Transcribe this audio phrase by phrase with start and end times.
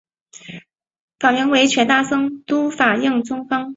[1.19, 3.69] 法名为权大僧都法印宗方。